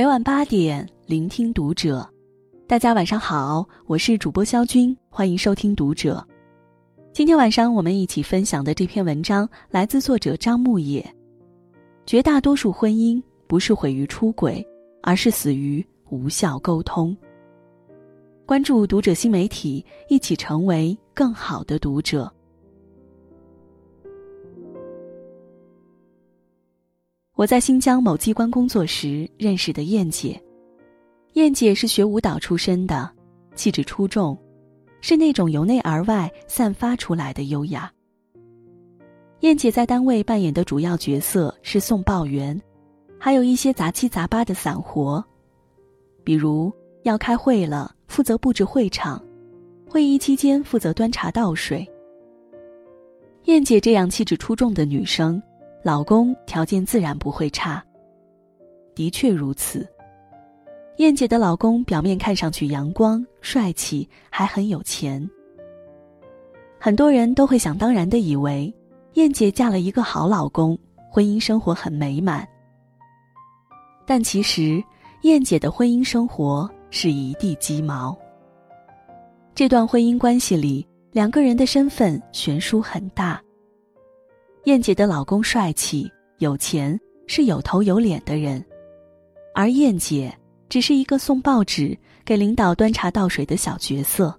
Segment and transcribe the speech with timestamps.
[0.00, 2.08] 每晚八点，聆听读者。
[2.66, 6.26] 大家晚上好，我是主播肖军，欢迎收听读者。
[7.12, 11.06] 今天晚上我们一起分享的这篇文章来自作者张牧野。
[12.06, 14.66] 绝大多数婚姻不是毁于出轨，
[15.02, 17.14] 而是死于无效沟通。
[18.46, 22.32] 关注读者新媒体，一起成为更好的读者。
[27.40, 30.38] 我在新疆某机关工作时认识的燕姐，
[31.32, 33.10] 燕姐是学舞蹈出身的，
[33.54, 34.36] 气质出众，
[35.00, 37.90] 是那种由内而外散发出来的优雅。
[39.40, 42.60] 燕姐在单位扮演的主要角色是送报员，
[43.18, 45.24] 还有一些杂七杂八的散活，
[46.22, 46.70] 比如
[47.04, 49.18] 要开会了，负责布置会场；
[49.88, 51.90] 会议期间负责端茶倒水。
[53.44, 55.42] 燕姐这样气质出众的女生。
[55.82, 57.82] 老公条件自然不会差。
[58.94, 59.88] 的确如此，
[60.98, 65.28] 燕姐的老公表面看上去阳光帅气，还很有钱。
[66.78, 68.74] 很多人都会想当然的以为，
[69.14, 70.78] 燕姐嫁了一个好老公，
[71.10, 72.46] 婚姻生活很美满。
[74.06, 74.82] 但其实，
[75.22, 78.16] 燕姐的婚姻生活是一地鸡毛。
[79.54, 83.40] 这段婚姻关系里，两个人的身份悬殊很大。
[84.64, 88.62] 燕姐的老公帅气、有钱，是有头有脸的人，
[89.54, 90.36] 而燕姐
[90.68, 94.38] 只是一个送报纸、给领导端茶倒水的小角色，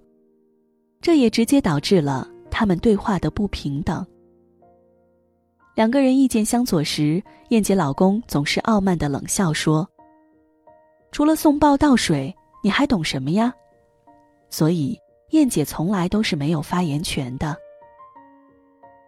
[1.00, 4.06] 这也直接导致了他们对话的不平等。
[5.74, 9.88] 两个人意见相左时，燕姐老公总是傲慢的冷笑说
[11.10, 13.52] ：“除了送报倒水，你还懂什么呀？”
[14.50, 14.96] 所以
[15.30, 17.56] 燕姐从来都是没有发言权的，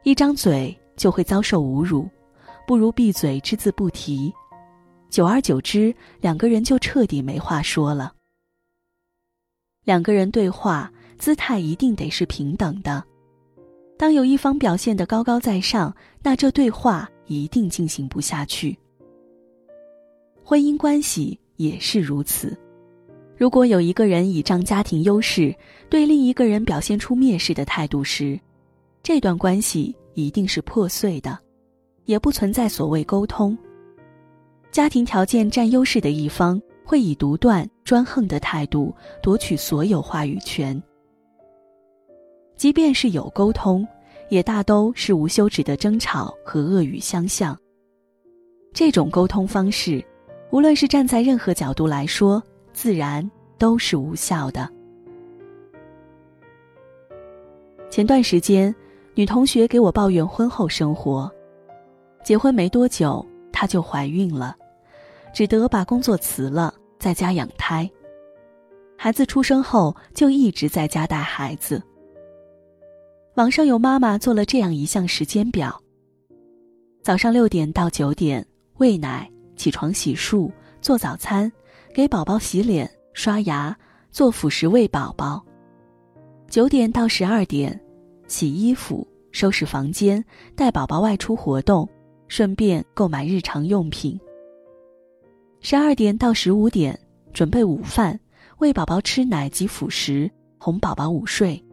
[0.02, 0.76] 一张嘴。
[0.96, 2.08] 就会遭受侮辱，
[2.66, 4.32] 不如闭嘴只字不提。
[5.10, 8.12] 久而久之，两个人就彻底没话说了。
[9.84, 13.04] 两个人对话，姿态一定得是平等的。
[13.96, 18.76] 当有一方表现得高高在上，那这对话一定进行不下去。
[20.42, 22.58] 婚姻关系也是如此。
[23.36, 25.54] 如果有一个人倚仗家庭优势，
[25.88, 28.38] 对另一个人表现出蔑视的态度时，
[29.02, 29.94] 这段关系。
[30.14, 31.38] 一定是破碎的，
[32.04, 33.56] 也不存在所谓沟通。
[34.70, 38.92] 家庭条件占优势的一方会以独断专横的态度
[39.22, 40.80] 夺取所有话语权。
[42.56, 43.86] 即便是有沟通，
[44.30, 47.56] 也大都是无休止的争吵和恶语相向。
[48.72, 50.04] 这种沟通方式，
[50.50, 52.42] 无论是站在任何角度来说，
[52.72, 54.68] 自然都是无效的。
[57.90, 58.74] 前段时间。
[59.14, 61.30] 女同学给我抱怨婚后生活，
[62.24, 64.56] 结婚没多久她就怀孕了，
[65.32, 67.88] 只得把工作辞了，在家养胎。
[68.98, 71.80] 孩子出生后就一直在家带孩子。
[73.34, 75.80] 网上有妈妈做了这样一项时间表：
[77.02, 78.44] 早上六点到九点
[78.78, 81.50] 喂奶、起床洗漱、做早餐、
[81.94, 83.76] 给宝宝洗脸、刷牙、
[84.10, 85.40] 做辅食喂宝宝；
[86.48, 87.80] 九点到十二点。
[88.34, 90.22] 洗衣服、收拾房间、
[90.56, 91.88] 带宝宝外出活动，
[92.26, 94.18] 顺便购买日常用品。
[95.60, 96.98] 十二点到十五点
[97.32, 98.18] 准备午饭，
[98.58, 100.28] 喂宝宝吃奶及辅食，
[100.58, 101.64] 哄宝宝午睡。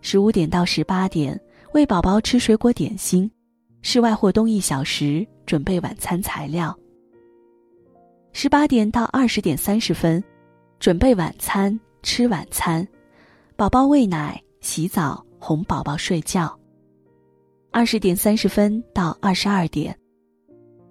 [0.00, 1.40] 十五点到十八点
[1.72, 3.30] 喂宝宝吃水果点心，
[3.80, 6.76] 室外活动一小时，准备晚餐材料。
[8.32, 10.20] 十八点到二十点三十分，
[10.80, 12.84] 准备晚餐，吃晚餐，
[13.54, 14.42] 宝宝喂奶。
[14.62, 16.58] 洗澡哄宝宝睡觉。
[17.72, 19.94] 二十点三十分到二十二点，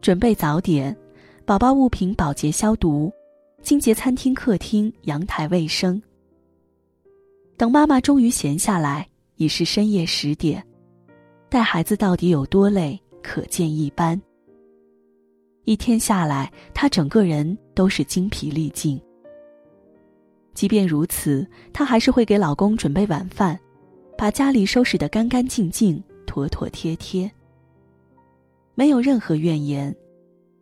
[0.02, 0.96] 准备早点，
[1.46, 3.12] 宝宝物品保洁消毒，
[3.64, 6.00] 清洁餐厅、客厅、阳台卫生。
[7.58, 9.08] 等妈妈终于闲下来，
[9.38, 10.64] 已是深夜十点。
[11.50, 14.22] 带孩子到底有多累，可见一斑。
[15.64, 19.02] 一天下来，她整个人都是精疲力尽。
[20.62, 21.44] 即便如此，
[21.74, 23.60] 她还是会给老公准备晚饭，
[24.16, 27.32] 把家里收拾得干干净净、妥妥帖帖。
[28.76, 29.96] 没有任何怨言，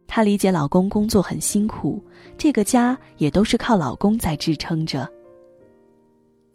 [0.08, 2.02] 她理解老公工作很辛苦，
[2.38, 5.06] 这个家也都是靠老公在支撑着。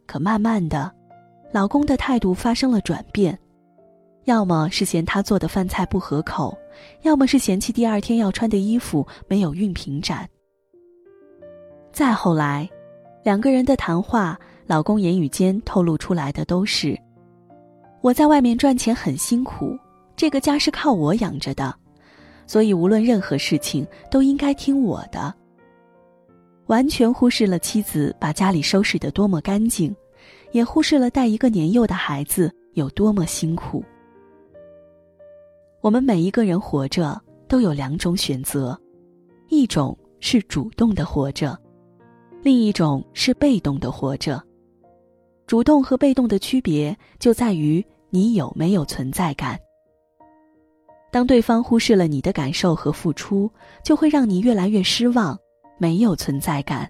[0.06, 0.90] 可慢慢的，
[1.52, 3.38] 老公的态度发生了转变，
[4.24, 6.56] 要么是嫌她做的饭菜不合口，
[7.02, 10.26] 要么是嫌弃第二天要穿的衣服没有熨平展。
[11.92, 12.66] 再后来。
[13.24, 16.94] 两个人的谈话，老公言语间透露出来的都是
[18.02, 19.78] ：“我在外面赚钱很辛苦，
[20.14, 21.74] 这个家是靠我养着的。
[22.46, 25.34] 所以无论任何事情都应该听我的。
[26.66, 29.96] 完全忽视了妻子把家里收拾得多么干净，
[30.52, 33.82] 也忽视了带一个年幼的孩子有多么辛苦。
[35.80, 37.18] 我们每一个人活着
[37.48, 38.78] 都有两种选择，
[39.48, 41.58] 一种是主动的活着，
[42.44, 44.40] 另一种是被动的活着。
[45.46, 49.58] 主动和被动的区别就在于你有没有存在感。
[51.10, 53.50] 当对方忽视了你的感受和付出，
[53.82, 55.38] 就会让你越来越失望，
[55.78, 56.86] 没有存在感，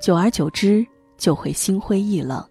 [0.00, 0.86] 久而久之
[1.18, 2.42] 就会心灰意冷。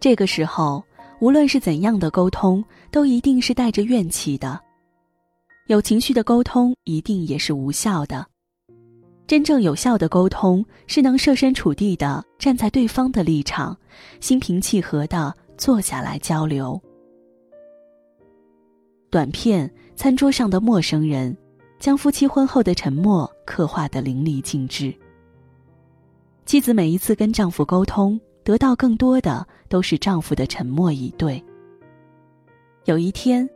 [0.00, 0.82] 这个时候，
[1.20, 4.60] 无论是怎样的沟通，都一定是带着怨气的。
[5.68, 8.26] 有情绪的沟通一定也是无效的。
[9.28, 13.76] 真正有效的沟通是能设身处地的站在对方的立场，
[14.20, 16.80] 心平气和的坐下来交流。
[19.10, 21.30] 短片《餐桌上的陌生人》，
[21.78, 24.94] 将夫妻婚后的沉默刻画的淋漓尽致。
[26.46, 31.44] 妻子每一次跟丈夫沟通，得到更多的都是丈夫的沉默以对。
[32.86, 33.46] 有一天，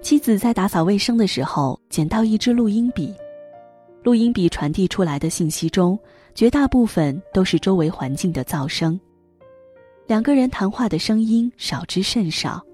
[0.00, 3.14] 妻子在打扫卫生的时候捡到一支录音笔。
[4.02, 5.98] 录音笔传递出来的信息中，
[6.34, 8.98] 绝大部分都是周围环境的噪声。
[10.06, 12.64] 两个人谈话的声音少之甚少，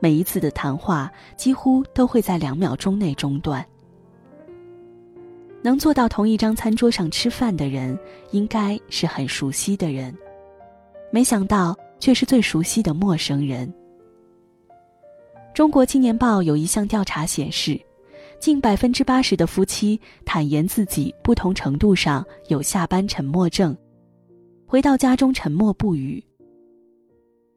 [0.00, 3.64] 每一次的谈话几乎都会在两秒钟内中断。
[5.62, 7.96] 能坐到同一张餐桌上吃饭的人，
[8.32, 10.12] 应该是很熟悉的人，
[11.12, 13.72] 没想到却是最熟悉的陌生人。
[15.54, 17.80] 中国青年报有一项调查显示。
[18.44, 23.74] 近百分之八十的夫妻坦言自己不同程度上有下班沉默症，
[24.66, 26.22] 回到家中沉默不语。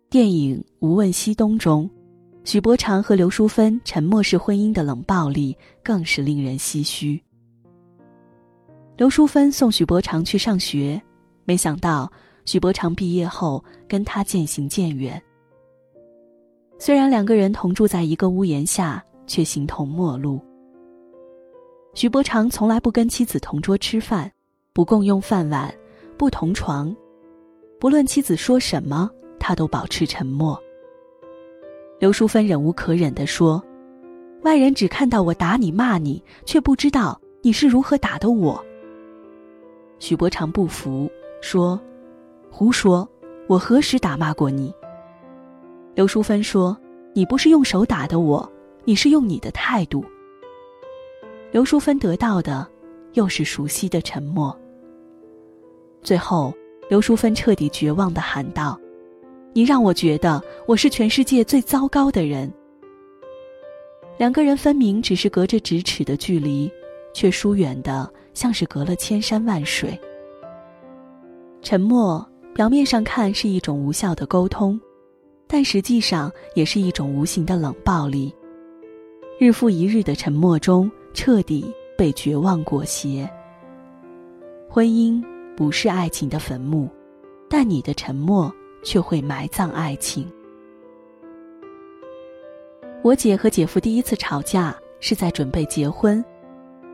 [0.09, 1.89] 电影《无问西东》中，
[2.45, 5.53] 许伯常和刘淑芬沉默式婚姻的冷暴力
[5.83, 7.21] 更是令人唏嘘。
[8.95, 11.01] 刘淑芬送许伯常去上学，
[11.43, 12.09] 没想到
[12.45, 15.21] 许伯常毕业后跟他渐行渐远。
[16.79, 20.39] 虽然两个人同住在一个屋檐下，却形同陌路。
[21.97, 24.31] 许伯常从来不跟妻子同桌吃饭，
[24.71, 25.73] 不共用饭碗，
[26.15, 26.95] 不同床，
[27.79, 29.09] 不论妻子说什么，
[29.39, 30.61] 他都保持沉默。
[31.99, 33.59] 刘淑芬忍无可忍地说
[34.45, 38.63] ：“外人只看到我打你骂你，却不知道你是如何打的我。”
[39.97, 41.09] 许伯常不服，
[41.41, 41.81] 说
[42.51, 43.09] ：“胡说，
[43.47, 44.71] 我何时打骂过你？”
[45.97, 46.77] 刘淑芬说
[47.15, 48.47] ：“你不是用手打的我，
[48.83, 50.05] 你是用你的态度。”
[51.49, 52.67] 刘淑芬得到的，
[53.13, 54.55] 又是熟悉的沉默。
[56.03, 56.53] 最后，
[56.89, 58.77] 刘淑芬彻底绝望的喊道
[59.53, 62.51] ：“你让我觉得我是全世界最糟糕的人。”
[64.19, 66.69] 两个人分明只是隔着咫尺的距离，
[67.13, 69.97] 却疏远的像是隔了千山万水。
[71.61, 74.79] 沉默表面上看是一种无效的沟通，
[75.47, 78.33] 但实际上也是一种无形的冷暴力。
[79.39, 80.91] 日复一日的沉默中。
[81.17, 83.27] 彻底被绝望裹挟。
[84.69, 85.19] 婚姻
[85.55, 86.87] 不是爱情的坟墓，
[87.49, 88.53] 但你的沉默
[88.83, 90.31] 却会埋葬爱情。
[93.01, 96.23] 我姐和姐夫第一次吵架是在准备结婚，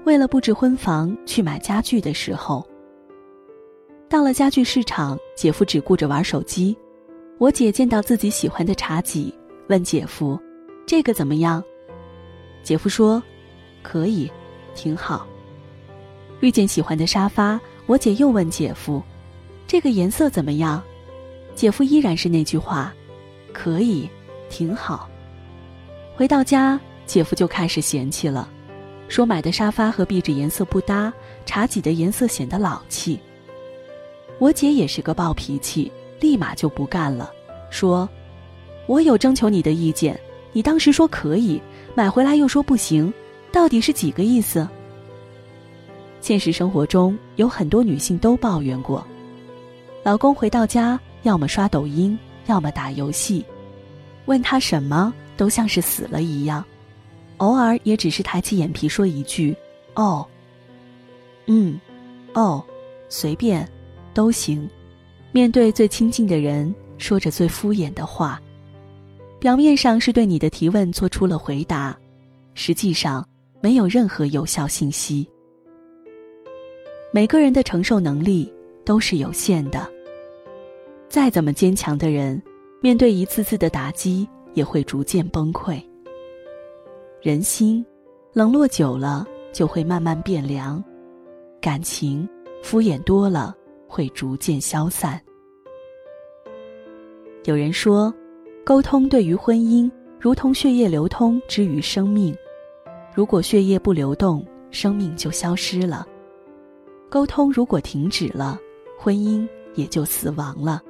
[0.05, 2.65] 为了布置婚房去买家具的时候。
[4.07, 6.77] 到了家具市场，姐夫只顾着玩手机，
[7.39, 9.37] 我姐见到自己喜欢的茶几，
[9.67, 10.39] 问姐夫
[10.87, 11.61] ：“这个怎么样？”
[12.63, 13.21] 姐夫说。
[13.83, 14.31] 可以，
[14.73, 15.27] 挺好。
[16.39, 19.03] 遇见喜欢的沙发，我姐又问姐夫
[19.67, 20.81] ：“这个颜色怎么样？”
[21.55, 22.91] 姐夫依然是那句话
[23.53, 24.09] ：“可以，
[24.49, 25.07] 挺好。”
[26.15, 28.49] 回到家，姐夫就开始嫌弃了，
[29.07, 31.13] 说买的沙发和壁纸颜色不搭，
[31.45, 33.19] 茶几的颜色显得老气。
[34.39, 37.31] 我姐也是个暴脾气，立马就不干了，
[37.69, 38.09] 说
[38.87, 40.19] ：“我有征求你的意见，
[40.51, 41.61] 你当时说可以，
[41.95, 43.13] 买回来又说不行。”
[43.53, 44.67] 到底是几个意思？
[46.19, 49.05] 现实生活中有很多女性都抱怨过，
[50.01, 52.17] 老公回到家要么刷抖音，
[52.47, 53.45] 要么打游戏，
[54.25, 56.65] 问他什么都像是死了一样，
[57.37, 59.55] 偶尔也只是抬起眼皮说一句
[59.93, 60.25] “哦
[61.45, 61.79] ”，“嗯
[62.33, 62.63] ”，“哦”，
[63.07, 63.69] 随便，
[64.15, 64.67] 都行。
[65.31, 68.41] 面对最亲近的人，说着最敷衍的话，
[69.39, 71.95] 表面上是对你的提问做出了回答，
[72.55, 73.23] 实际上。
[73.63, 75.25] 没有任何有效信息。
[77.13, 78.53] 每个人的承受能力
[78.83, 79.89] 都是有限的。
[81.07, 82.43] 再怎么坚强的人，
[82.81, 85.81] 面对一次次的打击，也会逐渐崩溃。
[87.21, 87.85] 人心
[88.33, 90.83] 冷落久了就会慢慢变凉，
[91.61, 92.27] 感情
[92.61, 93.55] 敷衍多了
[93.87, 95.17] 会逐渐消散。
[97.45, 98.13] 有人说，
[98.65, 99.89] 沟通对于婚姻
[100.19, 102.35] 如同血液流通之于生命，
[103.15, 106.05] 如果血液不流动，生命就消失了；
[107.09, 108.59] 沟通如果停止了，
[108.97, 110.81] 婚姻也就死亡了。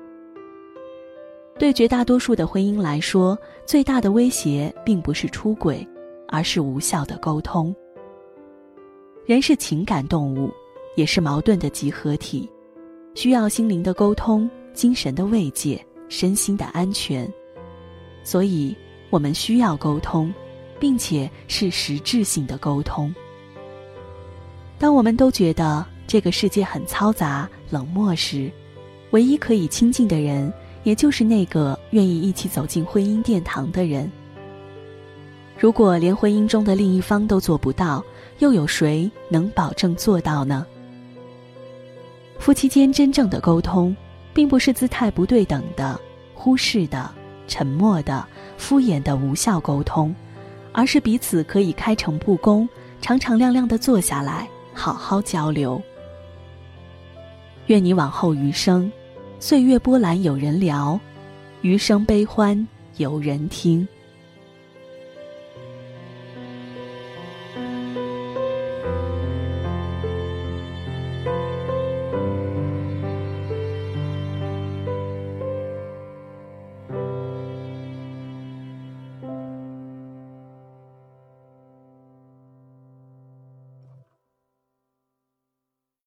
[1.60, 5.86] 对绝大多数的婚姻来说，最大的威胁并不是出轨，
[6.28, 7.76] 而是无效的沟通。
[9.26, 10.52] 人是情感动物，
[10.96, 12.50] 也是矛盾的集合体，
[13.16, 15.84] 需要心灵的沟通、精神的慰藉。
[16.10, 17.28] 身心的安全，
[18.24, 18.76] 所以
[19.10, 20.32] 我们需要沟通，
[20.84, 23.16] 并且是实质性的沟通。
[24.78, 28.52] 当我们都觉得这个世界很嘈杂、冷漠时，
[29.12, 30.52] 唯一可以亲近的人，
[30.84, 34.12] 也就是那个愿意一起走进婚姻殿堂的人。
[35.58, 38.04] 如果连婚姻中的另一方都做不到，
[38.40, 40.68] 又有谁能保证做到呢？
[42.40, 43.96] 夫妻间真正的沟通。
[44.34, 45.98] 并不是姿态不对等的、
[46.34, 47.10] 忽视的、
[47.48, 48.26] 沉默的、
[48.58, 50.14] 敷衍的无效沟通，
[50.74, 52.68] 而是彼此可以开诚布公、
[53.00, 55.82] 敞敞亮亮的坐下来好好交流。
[57.68, 58.92] 愿你往后余生，
[59.40, 61.00] 岁月波澜有人聊，
[61.62, 63.88] 余生悲欢有人听。